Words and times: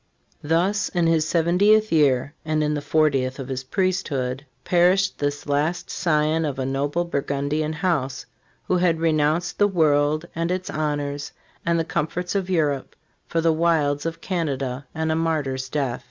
f 0.43 0.49
Thus, 0.49 0.89
in 0.89 1.05
his 1.05 1.27
seventieth 1.27 1.91
year, 1.91 2.33
and 2.43 2.63
in 2.63 2.73
the 2.73 2.81
fortieth 2.81 3.37
of 3.37 3.49
his 3.49 3.63
priesthood, 3.63 4.43
perished 4.63 5.19
this 5.19 5.45
last 5.45 5.91
scion 5.91 6.43
of 6.43 6.57
a 6.57 6.65
noble 6.65 7.05
Burgundian 7.05 7.71
house, 7.73 8.25
who 8.63 8.77
had 8.77 8.99
renounced 8.99 9.59
the 9.59 9.67
world 9.67 10.25
and 10.33 10.49
its 10.49 10.71
honors 10.71 11.33
and 11.67 11.77
the 11.79 11.85
comforts 11.85 12.33
of 12.33 12.49
Europe 12.49 12.95
for 13.27 13.41
the 13.41 13.53
wilds 13.53 14.07
of 14.07 14.21
Canada 14.21 14.87
and 14.95 15.11
a 15.11 15.15
martyr's 15.15 15.69
death. 15.69 15.99